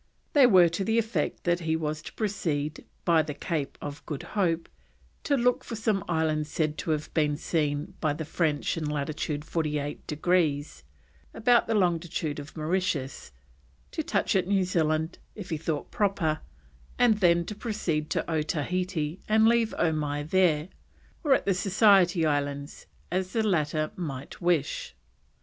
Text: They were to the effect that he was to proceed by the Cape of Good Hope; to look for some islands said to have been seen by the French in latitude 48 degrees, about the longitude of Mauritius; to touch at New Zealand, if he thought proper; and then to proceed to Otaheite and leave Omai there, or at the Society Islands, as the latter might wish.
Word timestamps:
They 0.33 0.47
were 0.47 0.67
to 0.67 0.83
the 0.83 0.97
effect 0.97 1.43
that 1.43 1.59
he 1.59 1.75
was 1.75 2.01
to 2.01 2.13
proceed 2.13 2.85
by 3.05 3.21
the 3.21 3.35
Cape 3.35 3.77
of 3.83 4.03
Good 4.07 4.23
Hope; 4.33 4.67
to 5.25 5.37
look 5.37 5.63
for 5.63 5.75
some 5.75 6.03
islands 6.09 6.49
said 6.49 6.75
to 6.79 6.89
have 6.89 7.13
been 7.13 7.37
seen 7.37 7.93
by 8.01 8.13
the 8.13 8.25
French 8.25 8.77
in 8.77 8.85
latitude 8.85 9.45
48 9.45 10.07
degrees, 10.07 10.83
about 11.35 11.67
the 11.67 11.75
longitude 11.75 12.39
of 12.39 12.57
Mauritius; 12.57 13.31
to 13.91 14.01
touch 14.01 14.35
at 14.35 14.47
New 14.47 14.63
Zealand, 14.63 15.19
if 15.35 15.51
he 15.51 15.57
thought 15.57 15.91
proper; 15.91 16.39
and 16.97 17.19
then 17.19 17.45
to 17.45 17.53
proceed 17.53 18.09
to 18.09 18.27
Otaheite 18.27 19.21
and 19.29 19.47
leave 19.47 19.75
Omai 19.77 20.27
there, 20.27 20.69
or 21.23 21.35
at 21.35 21.45
the 21.45 21.53
Society 21.53 22.25
Islands, 22.25 22.87
as 23.11 23.33
the 23.33 23.43
latter 23.47 23.91
might 23.95 24.41
wish. 24.41 24.95